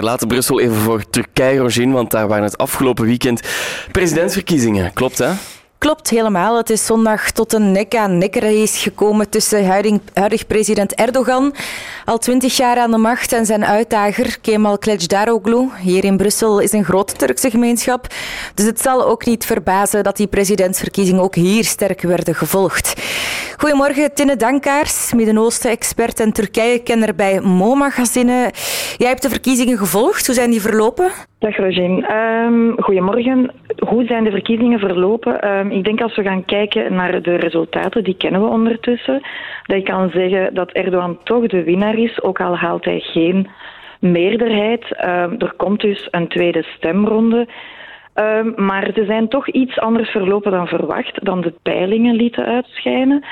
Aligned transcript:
verlaten 0.00 0.28
Brussel 0.28 0.60
even 0.60 0.76
voor 0.76 1.10
Turkije, 1.10 1.58
Rogin, 1.58 1.92
want 1.92 2.10
daar 2.10 2.28
waren 2.28 2.44
het 2.44 2.58
afgelopen 2.58 3.04
weekend 3.04 3.40
presidentsverkiezingen. 3.92 4.92
Klopt, 4.92 5.18
hè? 5.18 5.30
Klopt 5.78 6.10
helemaal. 6.10 6.56
Het 6.56 6.70
is 6.70 6.86
zondag 6.86 7.30
tot 7.30 7.52
een 7.52 7.72
nek-aan-nek 7.72 8.36
race 8.36 8.78
gekomen 8.78 9.28
tussen 9.28 9.66
huidig, 10.14 10.46
president 10.46 10.94
Erdogan, 10.94 11.54
al 12.04 12.18
twintig 12.18 12.56
jaar 12.56 12.78
aan 12.78 12.90
de 12.90 12.96
macht, 12.96 13.32
en 13.32 13.46
zijn 13.46 13.64
uitdager 13.64 14.40
Kemal 14.40 14.78
Kılıçdaroğlu. 14.78 15.80
Hier 15.82 16.04
in 16.04 16.16
Brussel 16.16 16.58
is 16.58 16.72
een 16.72 16.84
grote 16.84 17.14
Turkse 17.14 17.50
gemeenschap, 17.50 18.06
dus 18.54 18.66
het 18.66 18.80
zal 18.80 19.06
ook 19.06 19.26
niet 19.26 19.44
verbazen 19.44 20.04
dat 20.04 20.16
die 20.16 20.26
presidentsverkiezingen 20.26 21.22
ook 21.22 21.34
hier 21.34 21.64
sterk 21.64 22.02
werden 22.02 22.34
gevolgd. 22.34 22.92
Goedemorgen, 23.60 24.14
Tinne 24.14 24.36
Dankaars, 24.36 25.14
Midden-Oosten-expert 25.14 26.20
en 26.20 26.32
Turkije-kenner 26.32 27.14
bij 27.14 27.40
Mo-magazine. 27.40 28.50
Jij 28.96 29.08
hebt 29.08 29.22
de 29.22 29.28
verkiezingen 29.28 29.78
gevolgd. 29.78 30.26
Hoe 30.26 30.34
zijn 30.34 30.50
die 30.50 30.60
verlopen? 30.60 31.10
Dag 31.38 31.56
Roger. 31.56 32.04
Ehm, 32.04 32.70
goedemorgen. 32.76 33.50
Hoe 33.78 34.04
zijn 34.04 34.24
de 34.24 34.30
verkiezingen 34.30 34.78
verlopen? 34.78 35.48
Um, 35.48 35.70
ik 35.70 35.84
denk 35.84 36.00
als 36.00 36.16
we 36.16 36.22
gaan 36.22 36.44
kijken 36.44 36.94
naar 36.94 37.22
de 37.22 37.36
resultaten, 37.36 38.04
die 38.04 38.16
kennen 38.16 38.40
we 38.42 38.48
ondertussen, 38.48 39.20
dat 39.66 39.76
ik 39.76 39.84
kan 39.84 40.10
zeggen 40.10 40.54
dat 40.54 40.70
Erdogan 40.70 41.18
toch 41.24 41.46
de 41.46 41.62
winnaar 41.62 41.98
is, 41.98 42.22
ook 42.22 42.40
al 42.40 42.56
haalt 42.56 42.84
hij 42.84 43.00
geen 43.00 43.48
meerderheid. 43.98 44.84
Um, 45.04 45.38
er 45.38 45.52
komt 45.56 45.80
dus 45.80 46.08
een 46.10 46.28
tweede 46.28 46.62
stemronde. 46.76 47.48
Maar 48.56 48.90
ze 48.94 49.04
zijn 49.04 49.28
toch 49.28 49.48
iets 49.48 49.78
anders 49.78 50.10
verlopen 50.10 50.52
dan 50.52 50.66
verwacht, 50.66 51.24
dan 51.24 51.40
de 51.40 51.54
peilingen 51.62 52.14
lieten 52.14 52.44
uitschijnen. 52.44 53.24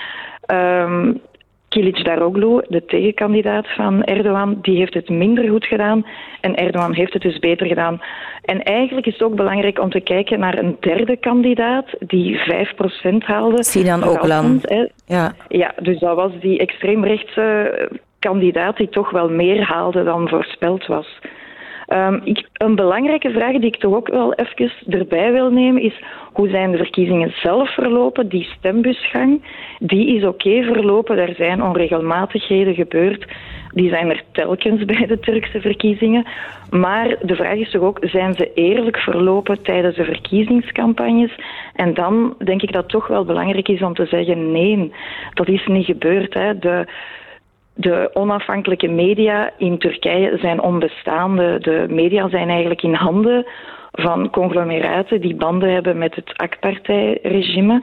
Um, 0.53 1.21
Kilic 1.69 2.05
Daroglu, 2.05 2.63
de 2.69 2.85
tegenkandidaat 2.85 3.67
van 3.69 4.05
Erdogan, 4.05 4.59
die 4.63 4.77
heeft 4.77 4.95
het 4.95 5.09
minder 5.09 5.49
goed 5.49 5.65
gedaan 5.65 6.07
en 6.41 6.57
Erdogan 6.57 6.95
heeft 6.95 7.13
het 7.13 7.23
dus 7.23 7.39
beter 7.39 7.67
gedaan. 7.67 8.01
En 8.45 8.63
eigenlijk 8.63 9.07
is 9.07 9.13
het 9.13 9.23
ook 9.23 9.35
belangrijk 9.35 9.81
om 9.81 9.91
te 9.91 10.01
kijken 10.01 10.39
naar 10.39 10.59
een 10.59 10.77
derde 10.81 11.17
kandidaat 11.17 11.87
die 11.99 12.39
5% 12.39 12.43
haalde. 13.19 13.65
Sinan 13.65 14.05
Oglan. 14.05 14.61
Ja. 15.07 15.35
ja, 15.49 15.75
dus 15.83 15.99
dat 15.99 16.17
was 16.17 16.33
die 16.41 16.59
extreemrechtse 16.59 17.89
kandidaat 18.19 18.77
die 18.77 18.89
toch 18.89 19.11
wel 19.11 19.29
meer 19.29 19.63
haalde 19.63 20.05
dan 20.05 20.29
voorspeld 20.29 20.87
was. 20.87 21.19
Ik, 22.25 22.49
een 22.53 22.75
belangrijke 22.75 23.31
vraag 23.31 23.53
die 23.53 23.67
ik 23.67 23.77
toch 23.77 23.95
ook 23.95 24.09
wel 24.09 24.35
even 24.35 24.73
erbij 24.89 25.33
wil 25.33 25.51
nemen 25.51 25.83
is 25.83 26.03
hoe 26.33 26.49
zijn 26.49 26.71
de 26.71 26.77
verkiezingen 26.77 27.33
zelf 27.43 27.75
verlopen? 27.75 28.29
Die 28.29 28.49
stembusgang, 28.59 29.43
die 29.79 30.17
is 30.17 30.25
oké 30.25 30.63
verlopen. 30.63 31.19
Er 31.19 31.35
zijn 31.35 31.63
onregelmatigheden 31.63 32.75
gebeurd. 32.75 33.27
Die 33.73 33.89
zijn 33.89 34.11
er 34.11 34.23
telkens 34.33 34.85
bij 34.85 35.07
de 35.07 35.19
Turkse 35.19 35.61
verkiezingen. 35.61 36.27
Maar 36.71 37.17
de 37.23 37.35
vraag 37.35 37.57
is 37.57 37.71
toch 37.71 37.83
ook, 37.83 37.99
zijn 38.01 38.35
ze 38.35 38.53
eerlijk 38.55 38.97
verlopen 38.97 39.63
tijdens 39.63 39.97
de 39.97 40.05
verkiezingscampagnes? 40.05 41.35
En 41.75 41.95
dan 41.95 42.35
denk 42.45 42.63
ik 42.63 42.73
dat 42.73 42.83
het 42.83 42.93
toch 42.93 43.07
wel 43.07 43.25
belangrijk 43.25 43.69
is 43.69 43.83
om 43.83 43.95
te 43.95 44.07
zeggen, 44.07 44.53
nee, 44.53 44.93
dat 45.35 45.49
is 45.49 45.67
niet 45.67 45.87
gebeurd. 45.87 46.35
Hè. 46.35 46.59
De, 46.59 46.87
de 47.81 48.11
onafhankelijke 48.13 48.89
media 48.89 49.51
in 49.57 49.79
Turkije 49.79 50.39
zijn 50.39 50.61
onbestaande. 50.61 51.59
De 51.59 51.87
media 51.89 52.29
zijn 52.29 52.49
eigenlijk 52.49 52.83
in 52.83 52.95
handen 52.95 53.47
van 53.93 54.31
conglomeraten 54.31 55.21
die 55.21 55.35
banden 55.35 55.73
hebben 55.73 55.99
met 55.99 56.15
het 56.15 56.33
AK-partijregime. 56.37 57.83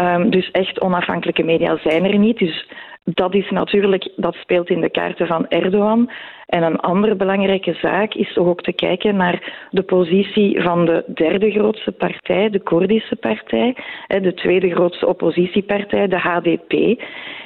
Um, 0.00 0.30
dus 0.30 0.50
echt 0.50 0.80
onafhankelijke 0.80 1.42
media 1.42 1.76
zijn 1.76 2.04
er 2.04 2.18
niet. 2.18 2.38
Dus 2.38 2.68
dat 3.04 3.34
is 3.34 3.50
natuurlijk, 3.50 4.12
dat 4.16 4.34
speelt 4.34 4.68
in 4.70 4.80
de 4.80 4.90
kaarten 4.90 5.26
van 5.26 5.48
Erdogan. 5.48 6.10
En 6.46 6.62
een 6.62 6.80
andere 6.80 7.14
belangrijke 7.14 7.74
zaak 7.74 8.14
is 8.14 8.32
toch 8.32 8.46
ook 8.46 8.62
te 8.62 8.72
kijken 8.72 9.16
naar 9.16 9.66
de 9.70 9.82
positie 9.82 10.62
van 10.62 10.84
de 10.84 11.04
derde 11.14 11.50
grootste 11.50 11.92
partij, 11.92 12.50
de 12.50 12.60
Koerdische 12.60 13.16
partij, 13.16 13.76
de 14.06 14.34
tweede 14.34 14.70
grootste 14.70 15.06
oppositiepartij, 15.06 16.08
de 16.08 16.18
HDP. 16.18 17.02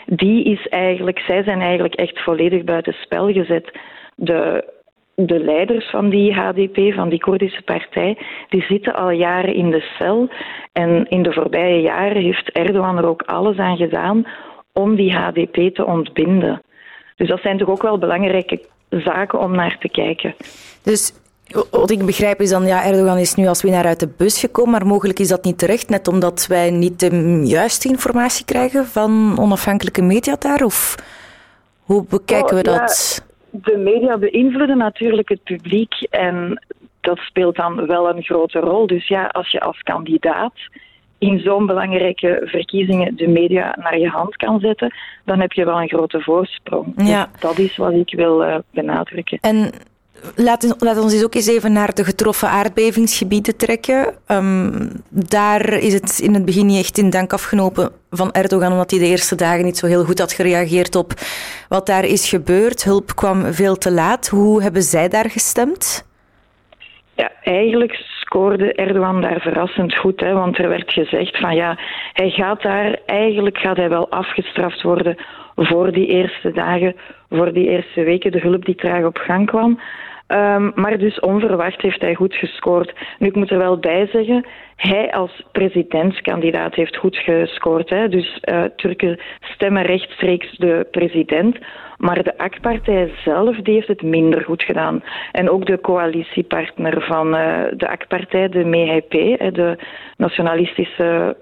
Die 0.07 0.45
is 0.45 0.69
eigenlijk, 0.69 1.19
zij 1.19 1.43
zijn 1.43 1.61
eigenlijk 1.61 1.95
echt 1.95 2.23
volledig 2.23 2.65
buiten 2.65 2.93
spel 2.93 3.33
gezet. 3.33 3.79
De 4.15 4.75
de 5.17 5.39
leiders 5.39 5.91
van 5.91 6.09
die 6.09 6.35
HDP, 6.35 6.95
van 6.95 7.09
die 7.09 7.19
Koerdische 7.19 7.63
partij, 7.63 8.19
die 8.49 8.63
zitten 8.63 8.95
al 8.95 9.11
jaren 9.11 9.55
in 9.55 9.71
de 9.71 9.85
cel. 9.99 10.29
En 10.73 11.07
in 11.09 11.23
de 11.23 11.33
voorbije 11.33 11.81
jaren 11.81 12.23
heeft 12.23 12.51
Erdogan 12.51 12.99
er 12.99 13.07
ook 13.07 13.23
alles 13.23 13.59
aan 13.59 13.77
gedaan 13.77 14.27
om 14.79 14.97
die 14.97 15.13
HDP 15.13 15.75
te 15.75 15.85
ontbinden. 15.85 16.63
Dus 17.17 17.29
dat 17.29 17.41
zijn 17.41 17.59
toch 17.59 17.69
ook 17.69 17.83
wel 17.83 17.99
belangrijke 17.99 18.61
zaken 18.89 19.39
om 19.41 19.55
naar 19.55 19.77
te 19.79 19.89
kijken. 19.89 20.35
Dus 20.83 21.13
wat 21.71 21.91
ik 21.91 22.07
begrijp 22.07 22.41
is 22.41 22.51
dan, 22.51 22.67
ja, 22.67 22.85
Erdogan 22.85 23.19
is 23.19 23.35
nu 23.35 23.47
als 23.47 23.63
winnaar 23.63 23.87
uit 23.87 24.01
de 24.01 24.15
bus 24.17 24.41
gekomen, 24.41 24.73
maar 24.73 24.87
mogelijk 24.87 25.19
is 25.19 25.29
dat 25.29 25.45
niet 25.45 25.59
terecht, 25.59 25.89
net 25.89 26.09
omdat 26.09 26.47
wij 26.47 26.71
niet 26.71 27.01
de 27.01 27.41
juiste 27.45 27.89
informatie 27.89 28.45
krijgen 28.45 28.87
van 28.87 29.39
onafhankelijke 29.39 30.03
media 30.03 30.37
daar? 30.39 30.65
Of 30.65 30.95
hoe 31.81 32.05
bekijken 32.09 32.57
we 32.57 32.71
oh, 32.71 32.77
dat? 32.77 33.25
de 33.63 33.77
media 33.77 34.19
beïnvloeden 34.19 34.79
natuurlijk 34.79 35.29
het 35.29 35.43
publiek 35.43 35.93
en 36.11 36.63
dat 37.01 37.19
speelt 37.19 37.57
dan 37.57 37.87
wel 37.87 38.09
een 38.09 38.23
grote 38.23 38.59
rol. 38.59 38.87
Dus 38.87 39.09
ja, 39.09 39.27
als 39.27 39.51
je 39.51 39.61
als 39.61 39.83
kandidaat 39.83 40.55
in 41.19 41.39
zo'n 41.39 41.67
belangrijke 41.67 42.43
verkiezingen 42.45 43.17
de 43.17 43.29
media 43.29 43.77
naar 43.81 43.99
je 43.99 44.09
hand 44.09 44.37
kan 44.37 44.61
zetten, 44.61 44.95
dan 45.25 45.41
heb 45.41 45.53
je 45.53 45.65
wel 45.65 45.81
een 45.81 45.89
grote 45.89 46.21
voorsprong. 46.21 46.93
Ja. 46.97 47.29
Dus 47.33 47.41
dat 47.41 47.59
is 47.59 47.77
wat 47.77 47.93
ik 47.93 48.15
wil 48.15 48.43
uh, 48.43 48.57
benadrukken. 48.71 49.39
En 49.41 49.71
Laat, 50.35 50.77
laat, 50.79 50.99
ons 50.99 51.13
eens 51.13 51.25
ook 51.25 51.35
eens 51.35 51.47
even 51.47 51.73
naar 51.73 51.95
de 51.95 52.05
getroffen 52.05 52.49
aardbevingsgebieden 52.49 53.57
trekken. 53.57 54.15
Um, 54.29 54.89
daar 55.09 55.73
is 55.73 55.93
het 55.93 56.19
in 56.19 56.35
het 56.35 56.45
begin 56.45 56.67
niet 56.67 56.79
echt 56.79 56.99
in 56.99 57.11
dank 57.11 57.33
afgenomen 57.33 57.91
van 58.11 58.33
Erdogan, 58.33 58.73
omdat 58.73 58.91
hij 58.91 59.01
de 59.01 59.07
eerste 59.07 59.35
dagen 59.35 59.65
niet 59.65 59.77
zo 59.77 59.87
heel 59.87 60.05
goed 60.05 60.19
had 60.19 60.33
gereageerd 60.33 60.97
op 60.97 61.13
wat 61.69 61.87
daar 61.87 62.05
is 62.05 62.29
gebeurd. 62.29 62.85
Hulp 62.85 63.15
kwam 63.15 63.53
veel 63.53 63.77
te 63.77 63.93
laat. 63.93 64.29
Hoe 64.29 64.63
hebben 64.63 64.83
zij 64.83 65.09
daar 65.09 65.31
gestemd? 65.31 66.07
Ja, 67.15 67.33
eigenlijk 67.43 67.93
scoorde 68.27 68.73
Erdogan 68.75 69.21
daar 69.21 69.41
verrassend 69.41 69.97
goed, 69.97 70.21
hè, 70.21 70.33
want 70.33 70.59
er 70.59 70.69
werd 70.69 70.93
gezegd 70.93 71.39
van 71.39 71.55
ja, 71.55 71.79
hij 72.13 72.31
gaat 72.31 72.63
daar, 72.63 72.99
eigenlijk 73.07 73.59
gaat 73.59 73.77
hij 73.77 73.89
wel 73.89 74.11
afgestraft 74.11 74.83
worden 74.83 75.17
voor 75.55 75.93
die 75.93 76.07
eerste 76.07 76.53
dagen, 76.53 76.95
voor 77.31 77.53
die 77.53 77.69
eerste 77.69 78.03
weken, 78.03 78.33
de 78.33 78.41
hulp 78.41 78.65
die 78.65 78.75
traag 78.75 79.05
op 79.05 79.17
gang 79.17 79.47
kwam. 79.47 79.81
Um, 80.29 80.73
maar 80.75 80.99
dus 80.99 81.21
onverwacht 81.21 81.81
heeft 81.83 82.01
hij 82.01 82.15
goed 82.15 82.35
gescoord. 82.35 82.93
Nu, 83.19 83.27
ik 83.27 83.35
moet 83.35 83.51
er 83.51 83.59
wel 83.59 83.79
bij 83.79 84.09
zeggen, 84.13 84.47
hij 84.77 85.13
als 85.13 85.45
presidentskandidaat 85.53 86.75
heeft 86.75 86.97
goed 86.97 87.17
gescoord. 87.17 87.91
Hè. 87.91 88.09
Dus 88.09 88.41
uh, 88.45 88.63
Turken 88.77 89.21
stemmen 89.41 89.83
rechtstreeks 89.83 90.57
de 90.57 90.87
president. 90.91 91.59
Maar 91.97 92.23
de 92.23 92.39
AK-partij 92.39 93.13
zelf 93.25 93.57
die 93.57 93.75
heeft 93.75 93.89
het 93.89 94.03
minder 94.03 94.43
goed 94.43 94.63
gedaan. 94.63 95.03
En 95.33 95.51
ook 95.51 95.67
de 95.67 95.81
coalitiepartner 95.81 97.03
van 97.03 97.27
uh, 97.27 97.61
de 97.77 97.89
AK-partij, 97.89 98.49
de 98.49 98.65
MHP, 98.65 99.11
de 99.55 99.79
nationalistische 100.17 101.37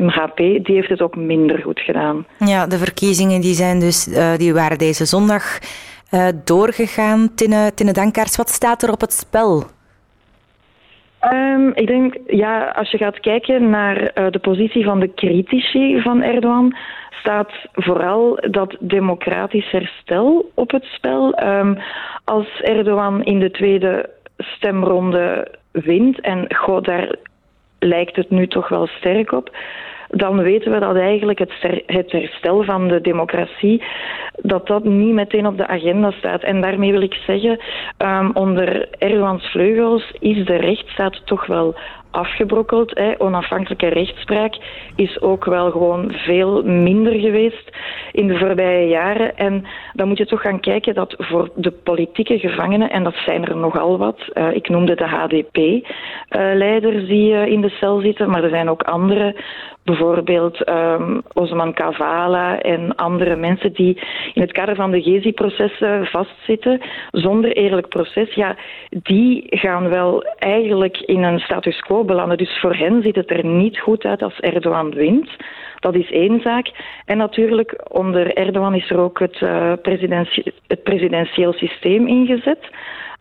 MHP, 0.00 0.36
die 0.36 0.74
heeft 0.74 0.88
het 0.88 1.02
ook 1.02 1.16
minder 1.16 1.58
goed 1.58 1.80
gedaan. 1.80 2.26
Ja, 2.38 2.66
de 2.66 2.78
verkiezingen 2.78 3.40
die 3.40 3.54
zijn 3.54 3.80
dus, 3.80 4.08
uh, 4.08 4.36
die 4.36 4.54
waren 4.54 4.78
deze 4.78 5.04
zondag 5.04 5.58
uh, 6.14 6.28
doorgegaan. 6.44 7.34
Tinne, 7.34 7.74
Tinne 7.74 7.92
Dankaars, 7.92 8.36
wat 8.36 8.48
staat 8.48 8.82
er 8.82 8.92
op 8.92 9.00
het 9.00 9.12
spel? 9.12 9.64
Um, 11.32 11.72
ik 11.74 11.86
denk, 11.86 12.16
ja, 12.26 12.68
als 12.68 12.90
je 12.90 12.98
gaat 12.98 13.20
kijken 13.20 13.70
naar 13.70 14.00
uh, 14.00 14.30
de 14.30 14.38
positie 14.38 14.84
van 14.84 15.00
de 15.00 15.14
critici 15.14 16.00
van 16.02 16.22
Erdogan, 16.22 16.76
staat 17.10 17.50
vooral 17.72 18.38
dat 18.50 18.76
democratisch 18.80 19.70
herstel 19.70 20.50
op 20.54 20.70
het 20.70 20.84
spel. 20.84 21.42
Um, 21.44 21.78
als 22.24 22.60
Erdogan 22.60 23.24
in 23.24 23.38
de 23.38 23.50
tweede 23.50 24.10
stemronde 24.36 25.48
wint, 25.70 26.20
en 26.20 26.54
goh, 26.54 26.82
daar 26.82 27.14
lijkt 27.78 28.16
het 28.16 28.30
nu 28.30 28.46
toch 28.46 28.68
wel 28.68 28.86
sterk 28.86 29.32
op, 29.32 29.56
dan 30.16 30.42
weten 30.42 30.72
we 30.72 30.78
dat 30.78 30.96
eigenlijk 30.96 31.38
het, 31.38 31.82
het 31.86 32.12
herstel 32.12 32.62
van 32.62 32.88
de 32.88 33.00
democratie, 33.00 33.82
dat 34.42 34.66
dat 34.66 34.84
niet 34.84 35.12
meteen 35.12 35.46
op 35.46 35.56
de 35.56 35.66
agenda 35.66 36.10
staat. 36.10 36.42
En 36.42 36.60
daarmee 36.60 36.92
wil 36.92 37.02
ik 37.02 37.14
zeggen, 37.26 37.60
um, 37.98 38.30
onder 38.34 38.88
Erdogans 38.98 39.50
vleugels 39.50 40.12
is 40.18 40.44
de 40.46 40.56
rechtsstaat 40.56 41.26
toch 41.26 41.46
wel 41.46 41.74
afgebrokkeld. 42.14 42.98
Hè. 42.98 43.14
Onafhankelijke 43.18 43.88
rechtspraak 43.88 44.56
is 44.96 45.20
ook 45.20 45.44
wel 45.44 45.70
gewoon 45.70 46.12
veel 46.12 46.62
minder 46.62 47.12
geweest 47.12 47.70
in 48.12 48.28
de 48.28 48.38
voorbije 48.38 48.88
jaren. 48.88 49.36
En 49.36 49.64
dan 49.92 50.08
moet 50.08 50.18
je 50.18 50.26
toch 50.26 50.40
gaan 50.40 50.60
kijken 50.60 50.94
dat 50.94 51.14
voor 51.18 51.50
de 51.54 51.70
politieke 51.70 52.38
gevangenen, 52.38 52.90
en 52.90 53.04
dat 53.04 53.14
zijn 53.14 53.44
er 53.44 53.56
nogal 53.56 53.98
wat, 53.98 54.18
uh, 54.34 54.54
ik 54.54 54.68
noemde 54.68 54.94
de 54.94 55.06
HDP-leiders 55.06 57.06
die 57.06 57.32
uh, 57.32 57.46
in 57.46 57.60
de 57.60 57.68
cel 57.68 58.00
zitten, 58.00 58.30
maar 58.30 58.44
er 58.44 58.50
zijn 58.50 58.70
ook 58.70 58.82
andere 58.82 59.34
bijvoorbeeld 59.84 60.68
um, 60.68 61.22
Osman 61.32 61.74
Kavala 61.74 62.60
en 62.60 62.96
andere 62.96 63.36
mensen 63.36 63.72
die 63.72 64.02
in 64.32 64.42
het 64.42 64.52
kader 64.52 64.74
van 64.74 64.90
de 64.90 65.02
Gezi-processen 65.02 66.06
vastzitten 66.06 66.80
zonder 67.10 67.52
eerlijk 67.52 67.88
proces, 67.88 68.34
ja, 68.34 68.56
die 68.88 69.46
gaan 69.48 69.88
wel 69.88 70.24
eigenlijk 70.38 70.98
in 70.98 71.22
een 71.22 71.38
status 71.38 71.80
quo 71.80 72.03
Dus 72.06 72.60
voor 72.60 72.74
hen 72.74 73.02
ziet 73.02 73.14
het 73.14 73.30
er 73.30 73.44
niet 73.44 73.78
goed 73.78 74.04
uit 74.04 74.22
als 74.22 74.40
Erdogan 74.40 74.90
wint. 74.90 75.30
Dat 75.78 75.94
is 75.94 76.10
één 76.10 76.40
zaak. 76.40 76.70
En 77.04 77.16
natuurlijk, 77.16 77.84
onder 77.88 78.34
Erdogan 78.36 78.74
is 78.74 78.90
er 78.90 78.98
ook 78.98 79.18
het, 79.18 79.40
uh, 79.40 79.72
het 80.66 80.82
presidentieel 80.82 81.52
systeem 81.52 82.06
ingezet. 82.06 82.58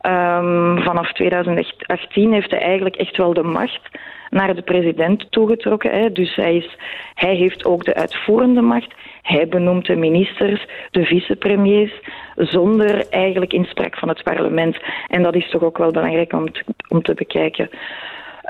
Um, 0.05 0.81
vanaf 0.81 1.11
2018 1.11 2.33
heeft 2.33 2.51
hij 2.51 2.59
eigenlijk 2.59 2.95
echt 2.95 3.17
wel 3.17 3.33
de 3.33 3.43
macht 3.43 3.89
naar 4.29 4.55
de 4.55 4.61
president 4.61 5.31
toegetrokken. 5.31 5.91
Hè. 5.91 6.11
Dus 6.11 6.35
hij, 6.35 6.55
is, 6.55 6.77
hij 7.13 7.35
heeft 7.35 7.65
ook 7.65 7.85
de 7.85 7.95
uitvoerende 7.95 8.61
macht. 8.61 8.93
Hij 9.21 9.47
benoemt 9.47 9.85
de 9.85 9.95
ministers, 9.95 10.65
de 10.91 11.05
vicepremiers, 11.05 11.93
zonder 12.35 13.09
eigenlijk 13.09 13.53
inspraak 13.53 13.97
van 13.97 14.09
het 14.09 14.23
parlement. 14.23 14.77
En 15.07 15.23
dat 15.23 15.35
is 15.35 15.49
toch 15.49 15.61
ook 15.61 15.77
wel 15.77 15.91
belangrijk 15.91 16.33
om 16.33 16.47
om 16.93 17.01
te 17.01 17.13
bekijken. 17.13 17.69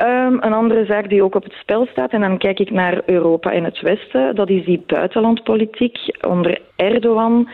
Um, 0.02 0.38
een 0.42 0.54
andere 0.54 0.86
zaak 0.86 1.10
die 1.10 1.24
ook 1.24 1.36
op 1.36 1.44
het 1.44 1.54
spel 1.54 1.86
staat, 1.86 2.12
en 2.12 2.22
dan 2.22 2.38
kijk 2.38 2.60
ik 2.60 2.72
naar 2.72 3.02
Europa 3.06 3.52
en 3.52 3.64
het 3.64 3.82
Westen, 3.82 4.36
dat 4.36 4.50
is 4.50 4.66
die 4.66 4.84
buitenlandpolitiek. 4.88 5.98
Onder 6.28 6.62
Erdogan 6.76 7.50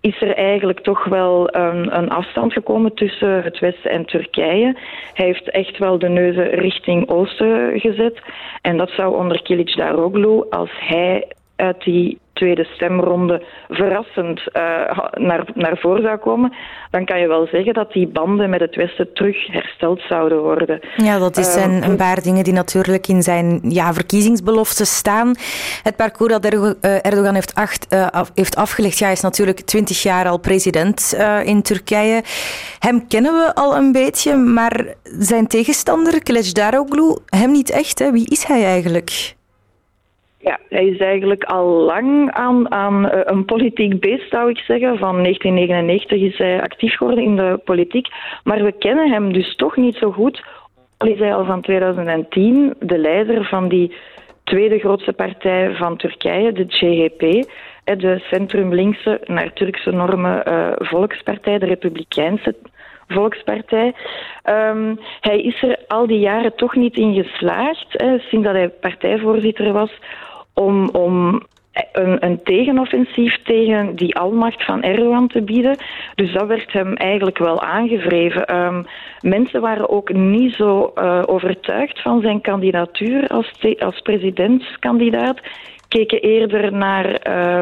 is 0.00 0.20
er 0.20 0.34
eigenlijk 0.34 0.80
toch 0.80 1.04
wel 1.04 1.54
een, 1.54 1.96
een, 1.96 2.08
afstand 2.08 2.52
gekomen 2.52 2.94
tussen 2.94 3.42
het 3.42 3.58
Westen 3.58 3.90
en 3.90 4.04
Turkije. 4.04 4.76
Hij 5.14 5.26
heeft 5.26 5.50
echt 5.50 5.78
wel 5.78 5.98
de 5.98 6.08
neuzen 6.08 6.50
richting 6.50 7.08
Oosten 7.08 7.80
gezet. 7.80 8.20
En 8.60 8.76
dat 8.76 8.90
zou 8.90 9.16
onder 9.16 9.42
Kilic 9.42 9.76
Daroglu, 9.76 10.44
als 10.50 10.70
hij 10.78 11.26
uit 11.56 11.82
die 11.84 12.18
tweede 12.34 12.64
stemronde 12.64 13.42
verrassend 13.68 14.40
uh, 14.40 14.62
naar, 15.12 15.44
naar 15.54 15.78
voren 15.78 16.02
zou 16.02 16.16
komen, 16.16 16.52
dan 16.90 17.04
kan 17.04 17.20
je 17.20 17.28
wel 17.28 17.46
zeggen 17.46 17.74
dat 17.74 17.92
die 17.92 18.08
banden 18.08 18.50
met 18.50 18.60
het 18.60 18.76
Westen 18.76 19.12
terug 19.12 19.46
hersteld 19.46 20.00
zouden 20.08 20.42
worden. 20.42 20.80
Ja, 20.96 21.18
dat 21.18 21.36
is 21.36 21.52
zijn 21.52 21.70
uh, 21.70 21.88
een 21.88 21.96
paar 21.96 22.22
dingen 22.22 22.44
die 22.44 22.52
natuurlijk 22.52 23.08
in 23.08 23.22
zijn 23.22 23.60
ja, 23.62 23.92
verkiezingsbeloften 23.92 24.86
staan. 24.86 25.34
Het 25.82 25.96
parcours 25.96 26.32
dat 26.32 26.44
Erdogan 26.80 27.34
heeft, 27.34 27.54
acht, 27.54 27.86
uh, 27.92 28.06
af, 28.10 28.30
heeft 28.34 28.56
afgelegd, 28.56 28.98
ja, 28.98 29.08
is 29.08 29.20
natuurlijk 29.20 29.60
twintig 29.60 30.02
jaar 30.02 30.28
al 30.28 30.38
president 30.38 31.16
in 31.44 31.62
Turkije. 31.62 32.22
Hem 32.78 33.06
kennen 33.08 33.32
we 33.32 33.54
al 33.54 33.76
een 33.76 33.92
beetje, 33.92 34.36
maar 34.36 34.94
zijn 35.18 35.46
tegenstander, 35.46 36.14
Kılıçdaroğlu, 36.22 37.24
hem 37.26 37.50
niet 37.50 37.70
echt. 37.70 37.98
Hè? 37.98 38.12
Wie 38.12 38.30
is 38.30 38.44
hij 38.44 38.64
eigenlijk? 38.64 39.34
Ja, 40.44 40.58
hij 40.68 40.86
is 40.86 40.98
eigenlijk 40.98 41.44
al 41.44 41.66
lang 41.66 42.30
aan, 42.30 42.70
aan 42.70 43.08
een 43.10 43.44
politiek 43.44 44.00
beest, 44.00 44.30
zou 44.30 44.50
ik 44.50 44.58
zeggen. 44.58 44.98
Van 44.98 45.22
1999 45.22 46.20
is 46.20 46.38
hij 46.38 46.62
actief 46.62 46.96
geworden 46.96 47.24
in 47.24 47.36
de 47.36 47.60
politiek. 47.64 48.08
Maar 48.42 48.64
we 48.64 48.72
kennen 48.72 49.10
hem 49.10 49.32
dus 49.32 49.56
toch 49.56 49.76
niet 49.76 49.96
zo 49.96 50.12
goed. 50.12 50.44
Al 50.96 51.08
is 51.08 51.18
hij 51.18 51.34
al 51.34 51.44
van 51.44 51.60
2010 51.60 52.74
de 52.78 52.98
leider 52.98 53.44
van 53.44 53.68
die 53.68 53.94
tweede 54.44 54.78
grootste 54.78 55.12
partij 55.12 55.74
van 55.74 55.96
Turkije, 55.96 56.52
de 56.52 56.66
CHP. 56.66 57.48
De 57.98 58.18
centrum-linkse, 58.30 59.20
naar 59.24 59.52
Turkse 59.52 59.90
normen, 59.90 60.42
uh, 60.48 60.72
volkspartij, 60.78 61.58
de 61.58 61.66
Republikeinse 61.66 62.54
Volkspartij. 63.08 63.94
Um, 64.44 64.98
hij 65.20 65.40
is 65.40 65.62
er 65.62 65.78
al 65.88 66.06
die 66.06 66.18
jaren 66.18 66.54
toch 66.54 66.74
niet 66.74 66.96
in 66.96 67.14
geslaagd, 67.14 67.86
hè, 67.88 68.18
sinds 68.18 68.46
dat 68.46 68.54
hij 68.54 68.68
partijvoorzitter 68.68 69.72
was, 69.72 69.90
om, 70.54 70.88
om 70.88 71.42
een, 71.92 72.24
een, 72.24 72.42
tegenoffensief 72.42 73.42
tegen 73.42 73.96
die 73.96 74.16
almacht 74.16 74.64
van 74.64 74.82
Erdogan 74.82 75.28
te 75.28 75.42
bieden. 75.42 75.76
Dus 76.14 76.32
dat 76.32 76.46
werd 76.46 76.72
hem 76.72 76.94
eigenlijk 76.94 77.38
wel 77.38 77.62
aangevreven. 77.62 78.56
Um, 78.56 78.86
mensen 79.20 79.60
waren 79.60 79.88
ook 79.88 80.12
niet 80.12 80.54
zo 80.54 80.92
uh, 80.94 81.22
overtuigd 81.26 82.02
van 82.02 82.20
zijn 82.20 82.40
kandidatuur 82.40 83.26
als, 83.28 83.52
als 83.78 84.00
presidentskandidaat. 84.00 85.40
Keken 85.88 86.20
eerder 86.20 86.72
naar 86.72 87.06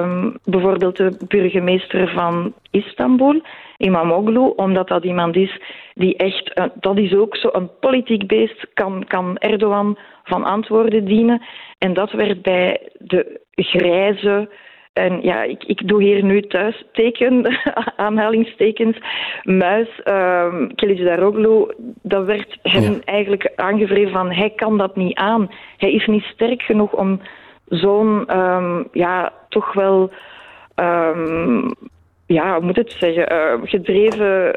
um, 0.00 0.36
bijvoorbeeld 0.44 0.96
de 0.96 1.16
burgemeester 1.28 2.08
van 2.08 2.52
Istanbul, 2.70 3.42
Imamoglu, 3.76 4.52
omdat 4.56 4.88
dat 4.88 5.04
iemand 5.04 5.36
is 5.36 5.60
die 5.94 6.16
echt, 6.16 6.58
uh, 6.58 6.64
dat 6.74 6.98
is 6.98 7.14
ook 7.14 7.36
zo 7.36 7.48
een 7.52 7.70
politiek 7.80 8.26
beest, 8.26 8.66
kan, 8.74 9.04
kan 9.06 9.36
Erdogan 9.38 9.98
van 10.24 10.44
antwoorden 10.44 11.04
dienen. 11.04 11.42
En 11.82 11.94
dat 11.94 12.12
werd 12.12 12.42
bij 12.42 12.80
de 12.98 13.40
grijze. 13.54 14.48
En 14.92 15.22
ja, 15.22 15.42
ik, 15.42 15.64
ik 15.64 15.88
doe 15.88 16.02
hier 16.02 16.24
nu 16.24 16.42
thuis 16.42 16.84
teken, 16.92 17.58
aanhalingstekens, 17.96 18.98
muis, 19.42 19.88
um, 20.04 20.74
Daroglu, 20.76 21.74
dat 22.02 22.24
werd 22.24 22.58
hem 22.62 22.92
ja. 22.92 22.98
eigenlijk 23.04 23.52
aangevreven 23.56 24.12
van 24.12 24.32
hij 24.32 24.50
kan 24.50 24.78
dat 24.78 24.96
niet 24.96 25.16
aan. 25.16 25.50
Hij 25.76 25.92
is 25.92 26.06
niet 26.06 26.22
sterk 26.22 26.62
genoeg 26.62 26.92
om 26.92 27.20
zo'n, 27.68 28.38
um, 28.38 28.88
ja, 28.92 29.32
toch 29.48 29.72
wel, 29.72 30.10
um, 30.76 31.70
ja, 32.26 32.54
hoe 32.54 32.64
moet 32.64 32.76
het 32.76 32.94
zeggen, 32.98 33.32
uh, 33.32 33.68
gedreven 33.68 34.56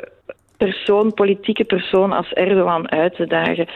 persoon, 0.57 1.13
politieke 1.13 1.63
persoon 1.63 2.11
als 2.11 2.33
Erdogan 2.33 2.91
uit 2.91 3.15
te 3.15 3.27
dagen. 3.27 3.67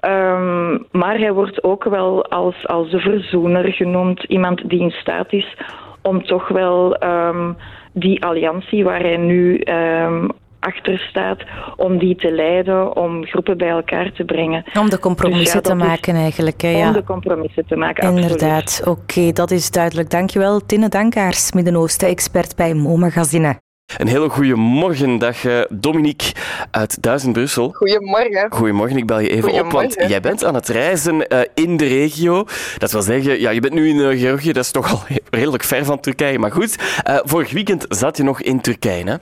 Um, 0.00 0.86
maar 0.90 1.18
hij 1.18 1.32
wordt 1.32 1.62
ook 1.62 1.84
wel 1.84 2.26
als, 2.26 2.66
als 2.66 2.90
de 2.90 2.98
verzoener 2.98 3.72
genoemd, 3.72 4.24
iemand 4.24 4.68
die 4.68 4.80
in 4.80 4.90
staat 4.90 5.32
is 5.32 5.56
om 6.02 6.24
toch 6.24 6.48
wel 6.48 7.02
um, 7.04 7.56
die 7.92 8.24
alliantie 8.24 8.84
waar 8.84 9.00
hij 9.00 9.16
nu 9.16 9.60
um, 9.64 10.30
achter 10.64 10.98
staat, 10.98 11.42
om 11.76 11.98
die 11.98 12.16
te 12.16 12.32
leiden, 12.32 12.96
om 12.96 13.24
groepen 13.26 13.58
bij 13.58 13.68
elkaar 13.68 14.12
te 14.12 14.24
brengen. 14.24 14.64
Om 14.78 14.90
de 14.90 14.98
compromissen 14.98 15.62
dus 15.62 15.70
ja, 15.70 15.76
te 15.76 15.84
maken 15.84 16.14
eigenlijk. 16.14 16.60
Hè, 16.62 16.68
ja. 16.68 16.86
Om 16.86 16.92
de 16.92 17.04
compromissen 17.04 17.66
te 17.66 17.76
maken, 17.76 18.16
Inderdaad, 18.16 18.80
oké, 18.84 18.90
okay, 18.90 19.32
dat 19.32 19.50
is 19.50 19.70
duidelijk. 19.70 20.10
Dankjewel, 20.10 20.66
Tinne 20.66 20.88
Dankaars, 20.88 21.52
Midden-Oosten-expert 21.52 22.56
bij 22.56 22.74
Mo 22.74 22.96
Magazine. 22.96 23.63
Een 23.86 24.08
hele 24.08 24.28
goede 24.28 24.54
morgen, 24.54 25.18
dag 25.18 25.36
Dominique 25.68 26.32
uit 26.70 27.02
Duizend 27.02 27.32
Brussel. 27.32 27.72
Goedemorgen. 27.72 28.52
Goedemorgen, 28.52 28.96
ik 28.96 29.06
bel 29.06 29.18
je 29.18 29.28
even 29.28 29.52
op, 29.52 29.70
want 29.70 29.94
jij 29.94 30.20
bent 30.20 30.44
aan 30.44 30.54
het 30.54 30.68
reizen 30.68 31.32
uh, 31.34 31.40
in 31.54 31.76
de 31.76 31.86
regio. 31.86 32.44
Dat 32.78 32.92
wil 32.92 33.02
zeggen, 33.02 33.40
ja, 33.40 33.50
je 33.50 33.60
bent 33.60 33.74
nu 33.74 33.88
in 33.88 33.96
uh, 33.96 34.20
Georgië, 34.20 34.52
dat 34.52 34.64
is 34.64 34.70
toch 34.70 34.90
al 34.90 35.02
redelijk 35.38 35.62
ver 35.62 35.84
van 35.84 36.00
Turkije. 36.00 36.38
Maar 36.38 36.52
goed, 36.52 36.76
vorig 37.04 37.52
weekend 37.52 37.86
zat 37.88 38.16
je 38.16 38.22
nog 38.22 38.40
in 38.40 38.60
Turkije, 38.60 39.04
hè? 39.04 39.16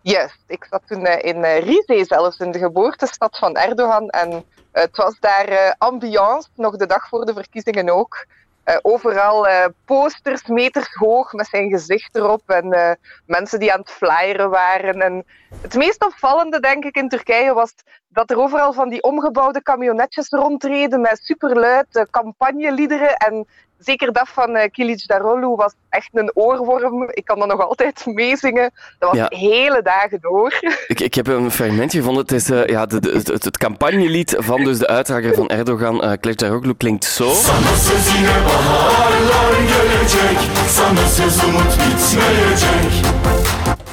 Yes, 0.00 0.38
ik 0.46 0.66
zat 0.70 0.82
toen 0.86 1.06
in 1.06 1.44
Rize 1.44 2.04
zelfs, 2.08 2.38
in 2.38 2.52
de 2.52 2.58
geboortestad 2.58 3.38
van 3.38 3.56
Erdogan. 3.56 4.08
En 4.08 4.44
het 4.72 4.96
was 4.96 5.16
daar 5.20 5.74
ambiance, 5.78 6.48
nog 6.56 6.76
de 6.76 6.86
dag 6.86 7.08
voor 7.08 7.26
de 7.26 7.32
verkiezingen 7.32 7.90
ook. 7.90 8.26
Uh, 8.64 8.76
overal 8.82 9.46
uh, 9.46 9.64
posters 9.84 10.46
meters 10.46 10.88
hoog 10.92 11.32
met 11.32 11.46
zijn 11.46 11.70
gezicht 11.70 12.16
erop 12.16 12.42
en 12.46 12.74
uh, 12.74 12.90
mensen 13.26 13.58
die 13.58 13.72
aan 13.72 13.80
het 13.80 13.90
flyeren 13.90 14.50
waren. 14.50 15.00
En 15.00 15.24
het 15.62 15.74
meest 15.74 16.04
opvallende, 16.04 16.60
denk 16.60 16.84
ik, 16.84 16.96
in 16.96 17.08
Turkije 17.08 17.54
was 17.54 17.74
dat 18.08 18.30
er 18.30 18.38
overal 18.38 18.72
van 18.72 18.88
die 18.88 19.02
omgebouwde 19.02 19.62
camionetjes 19.62 20.28
rondreden 20.28 21.00
met 21.00 21.18
superluid 21.22 22.06
campagneliederen. 22.10 23.16
En 23.16 23.46
zeker 23.84 24.12
dat 24.12 24.28
van 24.28 24.56
uh, 24.56 24.62
Kilic 24.72 25.06
Darolu 25.06 25.54
was 25.54 25.74
echt 25.88 26.08
een 26.12 26.30
oorworm. 26.34 27.08
Ik 27.10 27.24
kan 27.24 27.38
dat 27.38 27.48
nog 27.48 27.60
altijd 27.60 28.06
meezingen. 28.22 28.70
Dat 28.98 29.10
was 29.10 29.18
ja. 29.18 29.26
hele 29.28 29.82
dagen 29.82 30.18
door. 30.20 30.58
Ik, 30.86 31.00
ik 31.00 31.14
heb 31.14 31.26
een 31.26 31.50
fragmentje 31.50 31.98
gevonden. 31.98 32.22
Het 32.22 32.32
is 32.32 32.50
uh, 32.50 32.66
ja, 32.66 32.86
de, 32.86 33.00
de, 33.00 33.10
het, 33.10 33.44
het 33.44 33.58
campagnelied 33.58 34.34
van 34.38 34.64
dus 34.64 34.78
de 34.78 34.86
uitdrager 34.86 35.34
van 35.34 35.48
Erdogan, 35.48 36.04
uh, 36.04 36.12
Kilic 36.20 36.38
Daroglu, 36.38 36.74
klinkt 36.74 37.04
zo. 37.04 37.32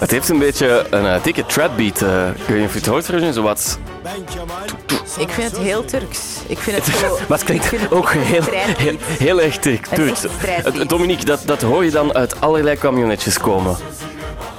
Het 0.02 0.12
heeft 0.12 0.30
een 0.30 0.40
beetje 0.40 0.86
een 0.90 1.04
uh, 1.04 1.24
dikke 1.24 1.46
trapbeat. 1.46 2.02
Uh, 2.02 2.28
ik 2.28 2.48
weet 2.48 2.58
niet 2.58 2.68
of 2.68 2.74
je 2.74 2.80
het 2.80 2.88
hoort, 2.88 3.34
zo 3.34 3.42
wat... 3.42 3.80
Ik 5.18 5.30
vind 5.30 5.52
het 5.52 5.58
heel 5.58 5.86
Turks. 5.86 6.20
Ik 6.48 6.58
vind 6.58 6.78
het 6.78 6.96
zo... 7.02 7.18
maar 7.28 7.38
het 7.38 7.44
klinkt 7.44 7.92
ook 7.92 8.14
heel, 8.14 8.42
heel, 8.78 8.96
heel 9.00 9.42
erg 9.42 9.58
Turks. 9.60 10.26
Dominique, 10.88 11.26
dat, 11.26 11.42
dat 11.46 11.62
hoor 11.62 11.84
je 11.86 11.92
dan 11.92 12.14
uit 12.14 12.42
allerlei 12.42 12.78
camionetjes 12.78 13.38
komen. 13.38 13.76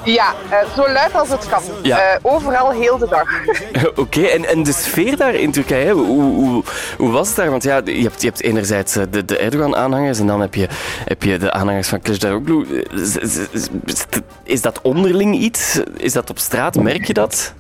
Ja, 0.05 0.35
uh, 0.51 0.75
zo 0.75 0.93
luid 0.93 1.15
als 1.15 1.29
het 1.29 1.49
kan. 1.49 1.63
Ja. 1.83 2.15
Uh, 2.15 2.19
overal 2.23 2.71
heel 2.71 2.99
de 2.99 3.09
dag. 3.09 3.29
Oké, 3.97 4.23
en, 4.23 4.45
en 4.45 4.63
de 4.63 4.73
sfeer 4.73 5.17
daar 5.17 5.35
in 5.35 5.53
Turkije, 5.53 5.93
hoe, 5.93 6.23
hoe, 6.23 6.63
hoe 6.99 7.11
was 7.11 7.27
het 7.27 7.37
daar? 7.37 7.51
Want 7.51 7.63
ja, 7.63 7.81
je 7.85 8.03
hebt, 8.03 8.21
je 8.23 8.27
hebt 8.27 8.43
enerzijds 8.43 8.93
de, 8.93 9.25
de 9.25 9.39
Erdogan-aanhangers 9.39 10.19
en 10.19 10.27
dan 10.27 10.41
heb 10.41 10.55
je, 10.55 10.69
heb 11.05 11.23
je 11.23 11.39
de 11.39 11.53
aanhangers 11.53 11.89
van 11.89 12.01
Kılıçdaroğlu. 12.01 12.67
Is, 12.93 13.17
is, 13.17 13.67
is 14.45 14.61
dat 14.61 14.81
onderling 14.83 15.35
iets? 15.37 15.81
Is 15.97 16.13
dat 16.13 16.31
op 16.31 16.39
straat? 16.39 16.77
Merk 16.77 17.07
je 17.07 17.15
dat? 17.15 17.55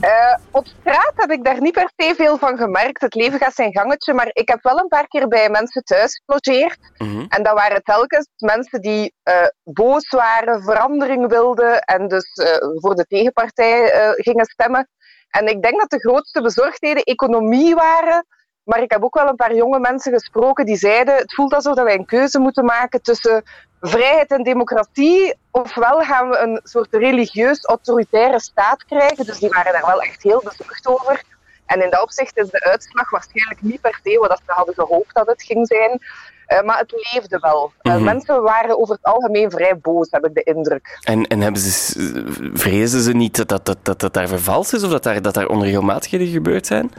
Uh, 0.00 0.34
op 0.50 0.66
straat 0.66 1.12
heb 1.14 1.30
ik 1.30 1.44
daar 1.44 1.60
niet 1.60 1.72
per 1.72 1.90
se 1.96 2.14
veel 2.14 2.38
van 2.38 2.56
gemerkt. 2.56 3.00
Het 3.00 3.14
leven 3.14 3.38
gaat 3.38 3.54
zijn 3.54 3.72
gangetje, 3.72 4.12
maar 4.12 4.30
ik 4.32 4.48
heb 4.48 4.62
wel 4.62 4.78
een 4.78 4.88
paar 4.88 5.08
keer 5.08 5.28
bij 5.28 5.50
mensen 5.50 5.82
thuis 5.82 6.22
gelogeerd. 6.26 6.78
Mm 6.98 7.26
En 7.28 7.42
dat 7.42 7.54
waren 7.54 7.82
telkens 7.82 8.28
mensen 8.36 8.80
die 8.80 9.14
uh, 9.24 9.34
boos 9.64 10.08
waren, 10.08 10.62
verandering 10.62 11.28
wilden 11.28 11.80
en 11.80 12.08
dus 12.08 12.36
uh, 12.36 12.46
voor 12.74 12.94
de 12.94 13.04
tegenpartij 13.04 13.90
gingen 14.16 14.44
stemmen. 14.44 14.88
En 15.30 15.46
ik 15.46 15.62
denk 15.62 15.80
dat 15.80 15.90
de 15.90 15.98
grootste 15.98 16.42
bezorgdheden 16.42 17.02
economie 17.02 17.74
waren. 17.74 18.26
Maar 18.68 18.82
ik 18.82 18.90
heb 18.90 19.02
ook 19.02 19.14
wel 19.14 19.28
een 19.28 19.36
paar 19.36 19.54
jonge 19.54 19.78
mensen 19.78 20.12
gesproken 20.12 20.66
die 20.66 20.76
zeiden: 20.76 21.14
het 21.14 21.34
voelt 21.34 21.54
alsof 21.54 21.74
wij 21.74 21.94
een 21.94 22.06
keuze 22.06 22.38
moeten 22.38 22.64
maken 22.64 23.02
tussen 23.02 23.42
vrijheid 23.80 24.30
en 24.30 24.42
democratie, 24.42 25.34
ofwel 25.50 26.00
gaan 26.00 26.28
we 26.28 26.38
een 26.38 26.60
soort 26.62 26.94
religieus 26.94 27.64
autoritaire 27.64 28.40
staat 28.40 28.84
krijgen. 28.84 29.24
Dus 29.24 29.38
die 29.38 29.48
waren 29.48 29.72
daar 29.72 29.86
wel 29.86 30.02
echt 30.02 30.22
heel 30.22 30.42
bezorgd 30.44 30.86
over. 30.86 31.22
En 31.66 31.82
in 31.82 31.90
dat 31.90 32.02
opzicht 32.02 32.38
is 32.38 32.50
de 32.50 32.64
uitslag 32.64 33.10
waarschijnlijk 33.10 33.62
niet 33.62 33.80
per 33.80 34.00
se 34.02 34.18
wat 34.18 34.40
ze 34.46 34.52
hadden 34.52 34.74
gehoopt 34.74 35.14
dat 35.14 35.26
het 35.26 35.42
ging 35.42 35.66
zijn. 35.66 36.00
Uh, 36.48 36.62
maar 36.62 36.78
het 36.78 37.10
leefde 37.12 37.38
wel. 37.38 37.72
Uh, 37.82 37.96
Mensen 37.96 38.42
waren 38.42 38.80
over 38.80 38.94
het 38.94 39.04
algemeen 39.04 39.50
vrij 39.50 39.78
boos, 39.78 40.08
heb 40.10 40.24
ik 40.24 40.34
de 40.34 40.42
indruk. 40.42 40.98
En, 41.02 41.26
en 41.26 41.40
hebben 41.40 41.60
ze, 41.60 42.50
vrezen 42.54 43.00
ze 43.00 43.12
niet 43.12 43.36
dat 43.36 43.48
dat, 43.48 43.66
dat, 43.66 43.78
dat, 43.82 44.00
dat 44.00 44.14
daar 44.14 44.28
vervals 44.28 44.72
is 44.72 44.82
of 44.82 44.90
dat 44.90 45.02
daar, 45.02 45.22
dat 45.22 45.34
daar 45.34 45.46
onregelmatigheden 45.46 46.26
gebeurd 46.26 46.66
zijn? 46.66 46.90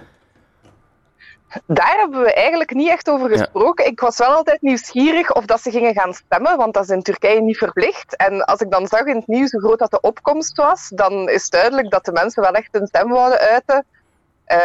Daar 1.65 1.97
hebben 1.97 2.21
we 2.21 2.33
eigenlijk 2.33 2.73
niet 2.73 2.89
echt 2.89 3.09
over 3.09 3.29
gesproken. 3.29 3.85
Ik 3.85 3.99
was 3.99 4.17
wel 4.17 4.27
altijd 4.27 4.61
nieuwsgierig 4.61 5.33
of 5.33 5.45
dat 5.45 5.61
ze 5.61 5.71
gingen 5.71 5.93
gaan 5.93 6.13
stemmen, 6.13 6.57
want 6.57 6.73
dat 6.73 6.83
is 6.83 6.89
in 6.89 7.01
Turkije 7.01 7.41
niet 7.41 7.57
verplicht. 7.57 8.15
En 8.15 8.45
als 8.45 8.59
ik 8.59 8.71
dan 8.71 8.87
zag 8.87 9.05
in 9.05 9.15
het 9.15 9.27
nieuws 9.27 9.51
hoe 9.51 9.61
groot 9.61 9.79
dat 9.79 9.91
de 9.91 10.01
opkomst 10.01 10.57
was, 10.57 10.89
dan 10.95 11.29
is 11.29 11.49
duidelijk 11.49 11.89
dat 11.89 12.05
de 12.05 12.11
mensen 12.11 12.43
wel 12.43 12.53
echt 12.53 12.69
hun 12.71 12.87
stem 12.87 13.09
wouden 13.09 13.39
uiten. 13.39 13.85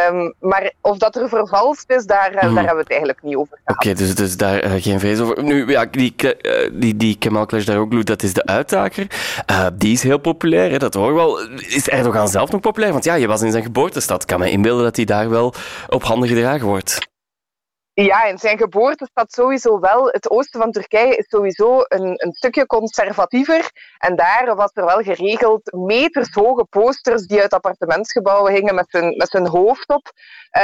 Um, 0.09 0.33
maar 0.39 0.71
of 0.81 0.97
dat 0.97 1.15
er 1.15 1.29
vervalst 1.29 1.89
is, 1.89 2.05
daar, 2.05 2.29
mm. 2.29 2.35
daar 2.35 2.53
hebben 2.53 2.73
we 2.73 2.79
het 2.79 2.89
eigenlijk 2.89 3.23
niet 3.23 3.35
over 3.35 3.57
gehad. 3.63 3.77
Oké, 3.77 3.89
okay, 3.89 4.05
dus, 4.05 4.15
dus 4.15 4.37
daar 4.37 4.65
uh, 4.65 4.81
geen 4.81 4.99
vrees 4.99 5.19
over. 5.19 5.43
Nu, 5.43 5.69
ja, 5.69 5.85
die, 5.85 6.13
uh, 6.17 6.69
die, 6.71 6.95
die 6.95 7.17
Kemal 7.17 7.45
Kılıçdaroğlu, 7.45 8.03
dat 8.03 8.23
is 8.23 8.33
de 8.33 8.45
uitdager. 8.45 9.07
Uh, 9.51 9.67
die 9.73 9.93
is 9.93 10.03
heel 10.03 10.17
populair, 10.17 10.71
hè, 10.71 10.77
dat 10.77 10.93
hoor 10.93 11.13
wel. 11.13 11.39
Is 11.49 11.89
Erdogan 11.89 12.27
zelf 12.27 12.51
nog 12.51 12.61
populair? 12.61 12.91
Want 12.91 13.03
ja, 13.03 13.13
je 13.13 13.27
was 13.27 13.41
in 13.41 13.51
zijn 13.51 13.63
geboortestad. 13.63 14.21
Ik 14.21 14.27
kan 14.27 14.39
me 14.39 14.51
inbeelden 14.51 14.83
dat 14.83 14.95
hij 14.95 15.05
daar 15.05 15.29
wel 15.29 15.53
op 15.89 16.03
handen 16.03 16.29
gedragen 16.29 16.67
wordt. 16.67 17.13
Ja, 17.97 18.23
in 18.23 18.37
zijn 18.37 18.57
geboortestad 18.57 19.33
sowieso 19.33 19.79
wel. 19.79 20.07
Het 20.07 20.29
oosten 20.29 20.61
van 20.61 20.71
Turkije 20.71 21.15
is 21.15 21.25
sowieso 21.29 21.79
een, 21.87 22.13
een 22.23 22.33
stukje 22.33 22.65
conservatiever. 22.65 23.71
En 23.97 24.15
daar 24.15 24.55
was 24.55 24.71
er 24.73 24.85
wel 24.85 25.01
geregeld 25.01 25.71
metershoge 25.71 26.65
posters 26.65 27.27
die 27.27 27.41
uit 27.41 27.53
appartementsgebouwen 27.53 28.53
hingen 28.53 28.75
met 28.75 28.85
zijn, 28.89 29.17
met 29.17 29.29
zijn 29.29 29.47
hoofd 29.47 29.89
op. 29.89 30.11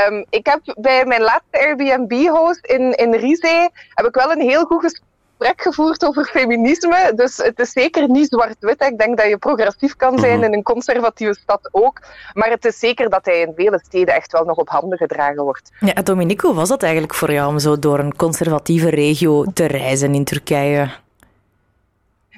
Um, 0.08 0.26
ik 0.30 0.46
heb 0.46 0.60
bij 0.80 1.06
mijn 1.06 1.22
laatste 1.22 1.60
Airbnb-host 1.60 2.66
in, 2.66 2.94
in 2.94 3.14
Rize 3.14 3.70
heb 3.90 4.06
ik 4.06 4.16
wel 4.16 4.32
een 4.32 4.42
heel 4.42 4.66
goed 4.66 4.82
gesprek 4.82 5.10
gesprek 5.42 5.62
gevoerd 5.62 6.06
over 6.06 6.26
feminisme. 6.26 7.12
Dus 7.16 7.38
het 7.38 7.60
is 7.60 7.72
zeker 7.72 8.10
niet 8.10 8.28
zwart-wit. 8.28 8.82
Ik 8.82 8.98
denk 8.98 9.18
dat 9.18 9.28
je 9.28 9.38
progressief 9.38 9.96
kan 9.96 10.20
zijn 10.20 10.36
mhm. 10.36 10.44
in 10.44 10.54
een 10.54 10.64
conservatieve 10.64 11.40
stad 11.42 11.70
ook. 11.72 12.02
Maar 12.34 12.50
het 12.50 12.66
is 12.66 12.80
zeker 12.80 13.10
dat 13.10 13.26
hij 13.26 13.40
in 13.42 13.54
vele 13.56 13.80
steden 13.84 14.16
echt 14.16 14.32
wel 14.32 14.46
nog 14.46 14.58
op 14.58 14.70
handen 14.70 14.98
gedragen 14.98 15.44
wordt. 15.44 15.72
Ja, 15.80 15.94
Dominique, 15.94 16.48
hoe 16.48 16.56
was 16.56 16.70
dat 16.70 16.84
eigenlijk 16.84 17.14
voor 17.14 17.32
jou 17.32 17.50
om 17.50 17.60
zo 17.60 17.80
door 17.80 18.00
een 18.00 18.16
conservatieve 18.16 18.90
regio 18.90 19.46
te 19.54 19.66
reizen 19.66 20.16
in 20.16 20.24
Turkije? 20.24 20.90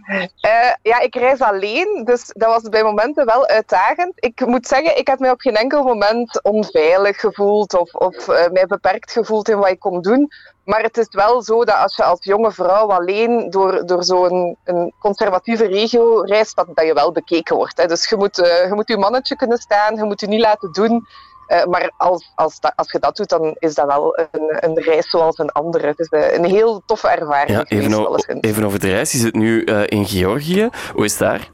Uh, 0.08 0.72
ja, 0.82 1.00
ik 1.00 1.16
reis 1.16 1.40
alleen, 1.40 2.02
dus 2.06 2.26
dat 2.28 2.50
was 2.50 2.70
bij 2.70 2.84
momenten 2.84 3.26
wel 3.26 3.48
uitdagend. 3.48 4.14
Ik 4.16 4.46
moet 4.46 4.68
zeggen, 4.68 4.98
ik 4.98 5.08
heb 5.08 5.20
mij 5.20 5.32
op 5.32 5.40
geen 5.40 5.56
enkel 5.56 5.84
moment 5.84 6.44
onveilig 6.44 7.20
gevoeld 7.20 7.94
of, 7.94 8.28
uh, 8.28 8.48
mij 8.52 8.66
beperkt 8.66 9.12
gevoeld 9.12 9.50
in 9.50 9.58
wat 9.58 9.70
ik 9.70 9.80
kon 9.80 10.02
doen. 10.02 10.32
Maar 10.66 10.82
het 10.82 10.98
is 10.98 11.08
wel 11.10 11.42
zo 11.42 11.66
dat 11.66 11.76
als 11.76 11.96
je 11.96 12.04
als 12.04 12.24
jonge 12.24 12.52
vrouw 12.52 12.92
alleen 12.92 13.50
door, 13.50 13.86
door 13.86 14.04
zo'n 14.04 14.58
een 14.64 14.94
conservatieve 15.00 15.66
regio 15.66 16.22
reist, 16.22 16.56
dat, 16.56 16.68
dat 16.74 16.86
je 16.86 16.94
wel 16.94 17.12
bekeken 17.12 17.56
wordt. 17.56 17.78
Hè. 17.78 17.86
Dus 17.86 18.10
je 18.10 18.16
moet, 18.16 18.40
uh, 18.40 18.68
je 18.68 18.74
moet 18.74 18.88
je 18.88 18.98
mannetje 18.98 19.36
kunnen 19.36 19.58
staan, 19.58 19.96
je 19.96 20.04
moet 20.04 20.20
je 20.20 20.28
niet 20.28 20.42
laten 20.42 20.72
doen. 20.72 21.08
Uh, 21.48 21.64
maar 21.64 21.92
als, 21.98 22.32
als, 22.36 22.60
als 22.76 22.92
je 22.92 23.00
dat 23.00 23.16
doet, 23.16 23.30
dan 23.30 23.56
is 23.60 23.76
dat 23.76 23.86
wel 23.86 24.18
een, 24.32 24.58
een 24.60 24.80
reis 24.80 25.10
zoals 25.10 25.38
een 25.38 25.52
andere. 25.52 25.88
Het 25.88 26.00
is 26.00 26.08
een, 26.10 26.36
een 26.36 26.46
heel 26.46 26.84
toffe 26.86 27.08
ervaring. 27.08 27.50
Ja, 27.50 27.64
even, 27.64 28.40
even, 28.42 28.64
over 28.64 28.80
de 28.80 28.90
reis. 28.90 29.12
Je 29.12 29.18
zit 29.18 29.34
nu 29.34 29.66
uh, 29.66 29.82
in 29.86 30.06
Georgië. 30.06 30.70
Hoe 30.94 31.06
is 31.06 31.12
het 31.12 31.20
daar? 31.20 31.50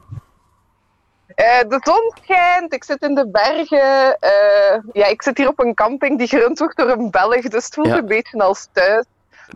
Uh, 1.36 1.68
de 1.68 1.80
zon 1.82 2.12
schijnt, 2.22 2.74
ik 2.74 2.84
zit 2.84 3.02
in 3.02 3.14
de 3.14 3.28
bergen. 3.30 4.16
ja, 4.92 5.06
ik 5.06 5.22
zit 5.22 5.38
hier 5.38 5.48
op 5.48 5.58
een 5.58 5.74
camping 5.74 6.18
die 6.18 6.28
gerund 6.28 6.58
wordt 6.58 6.76
door 6.76 6.88
een 6.88 7.10
Belg, 7.10 7.42
dus 7.42 7.64
het 7.64 7.74
voelt 7.74 7.88
een 7.88 8.06
beetje 8.06 8.38
als 8.38 8.68
thuis. 8.72 9.04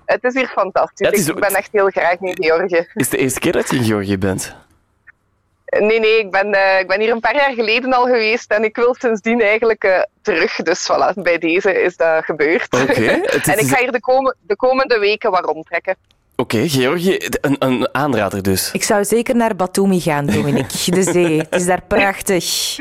Het 0.05 0.25
is 0.25 0.35
hier 0.35 0.49
fantastisch. 0.49 1.09
is... 1.09 1.29
Ik 1.29 1.41
ben 1.41 1.55
echt 1.55 1.73
heel 1.73 1.88
graag 1.88 2.21
in 2.21 2.45
Georgië. 2.45 2.76
Is 2.76 2.88
het 2.95 3.11
de 3.11 3.17
eerste 3.17 3.41
keer 3.41 3.53
dat 3.53 3.71
je 3.71 3.76
in 3.76 3.85
Georgië 3.85 4.19
bent? 4.19 4.57
Nee, 5.78 6.00
nee, 6.00 6.19
ik 6.19 6.31
ben, 6.31 6.54
uh, 6.54 6.78
ik 6.78 6.87
ben 6.87 7.00
hier 7.00 7.11
een 7.11 7.21
paar 7.21 7.35
jaar 7.35 7.52
geleden 7.52 7.93
al 7.93 8.04
geweest 8.04 8.50
en 8.52 8.64
ik 8.64 8.76
wil 8.76 8.95
sindsdien 8.99 9.40
eigenlijk 9.40 9.85
uh, 9.85 10.02
terug. 10.23 10.57
Dus 10.57 10.90
voilà, 10.90 11.23
bij 11.23 11.38
deze 11.38 11.83
is 11.83 11.97
dat 11.97 12.25
gebeurd. 12.25 12.73
Okay, 12.73 13.07
en 13.52 13.59
ik 13.59 13.66
ga 13.66 13.78
hier 13.78 13.93
de, 13.93 14.00
kom 14.00 14.35
de 14.40 14.57
komende 14.57 14.99
weken 14.99 15.31
wat 15.31 15.45
rondtrekken. 15.45 15.97
Oké, 16.37 16.57
okay, 16.57 16.69
Georgië, 16.69 17.19
een, 17.40 17.57
een 17.59 17.88
aanrader 17.93 18.43
dus. 18.43 18.73
Ik 18.73 18.83
zou 18.83 19.04
zeker 19.04 19.37
naar 19.37 19.57
Batumi 19.57 20.00
gaan, 20.00 20.26
Dominique. 20.26 20.90
De 20.97 21.02
zee, 21.02 21.38
het 21.38 21.54
is 21.54 21.66
daar 21.66 21.83
prachtig. 21.83 22.76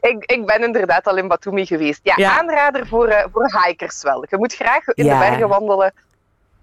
Ik, 0.00 0.24
ik 0.24 0.46
ben 0.46 0.62
inderdaad 0.62 1.06
al 1.06 1.16
in 1.16 1.28
Batumi 1.28 1.66
geweest. 1.66 2.00
Ja, 2.02 2.38
aanrader 2.38 2.86
voor, 2.86 3.08
uh, 3.08 3.24
voor 3.32 3.62
hikers 3.64 4.02
wel. 4.02 4.26
Je 4.30 4.36
moet 4.36 4.54
graag 4.54 4.86
in 4.86 5.04
de 5.04 5.16
bergen 5.18 5.48
wandelen 5.48 5.92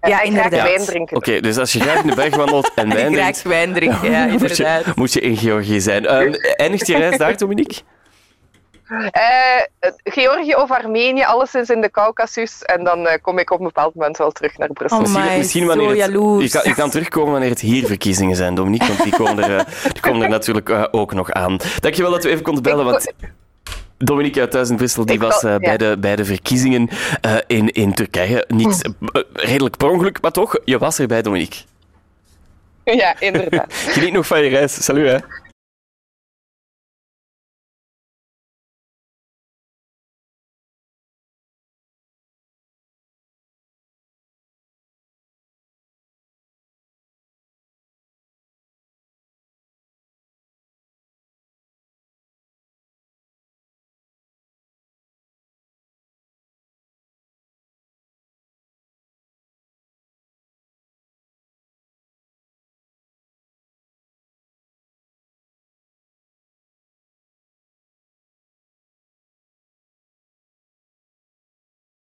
ja, 0.08 0.22
inderdaad. 0.22 0.62
wijn 0.62 0.84
drinken. 0.84 1.16
Oké, 1.16 1.40
dus 1.40 1.58
als 1.58 1.72
je 1.72 1.80
graag 1.80 2.02
in 2.02 2.08
de 2.08 2.14
berg 2.14 2.36
wandelt 2.36 2.70
en 2.74 2.88
wijn 2.94 3.12
drinkt... 3.12 3.40
graag 3.40 3.52
wijn 3.52 3.72
drinken, 3.72 4.10
ja, 4.10 4.26
inderdaad. 4.26 4.84
Moet 4.86 4.86
je, 4.86 4.92
moet 4.94 5.12
je 5.12 5.20
in 5.20 5.36
Georgië 5.36 5.80
zijn. 5.80 6.14
Um, 6.14 6.34
eindigt 6.34 6.86
je 6.86 6.96
reis 6.96 7.18
daar, 7.18 7.36
Dominique? 7.36 7.80
Uh, 8.90 9.90
Georgië 10.14 10.54
of 10.54 10.70
Armenië, 10.70 11.22
alles 11.22 11.54
is 11.54 11.68
in 11.68 11.80
de 11.80 11.90
Caucasus. 11.90 12.62
En 12.62 12.84
dan 12.84 13.00
uh, 13.00 13.12
kom 13.22 13.38
ik 13.38 13.50
op 13.50 13.58
een 13.58 13.64
bepaald 13.64 13.94
moment 13.94 14.16
wel 14.16 14.30
terug 14.30 14.58
naar 14.58 14.72
Brussel. 14.72 15.00
Oh 15.00 15.14
my, 15.14 15.36
misschien, 15.36 15.66
wanneer 15.66 15.88
het, 15.88 16.12
je, 16.42 16.48
kan, 16.50 16.62
je 16.64 16.74
kan 16.74 16.90
terugkomen 16.90 17.32
wanneer 17.32 17.50
het 17.50 17.60
hier 17.60 17.86
verkiezingen 17.86 18.36
zijn, 18.36 18.54
Dominique. 18.54 18.86
Want 18.86 19.02
die 19.02 19.16
komen 19.16 19.44
er, 19.44 19.64
die 19.92 20.00
komen 20.00 20.22
er 20.22 20.28
natuurlijk 20.28 20.88
ook 20.90 21.14
nog 21.14 21.30
aan. 21.30 21.58
Dankjewel 21.80 22.10
dat 22.10 22.24
we 22.24 22.30
even 22.30 22.42
konden 22.42 22.62
bellen. 22.62 22.84
Want 22.84 23.12
Dominique 23.98 24.40
uit 24.40 24.52
Duizendwissel 24.52 25.06
die 25.06 25.18
was 25.18 25.42
uh, 25.42 25.56
bij, 25.56 25.76
de, 25.76 25.96
bij 26.00 26.16
de 26.16 26.24
verkiezingen 26.24 26.88
uh, 27.26 27.36
in, 27.46 27.68
in 27.68 27.94
Turkije. 27.94 28.44
Niet 28.48 28.90
uh, 29.00 29.22
redelijk 29.32 29.76
per 29.76 29.88
ongeluk, 29.88 30.20
maar 30.20 30.30
toch, 30.30 30.58
je 30.64 30.78
was 30.78 30.98
er 30.98 31.06
bij 31.06 31.22
Dominique. 31.22 31.58
Ja, 32.84 33.20
inderdaad. 33.20 33.74
Geniet 33.94 34.12
nog 34.12 34.26
van 34.26 34.42
je 34.42 34.48
reis. 34.48 34.84
Salut 34.84 35.10
hè. 35.10 35.18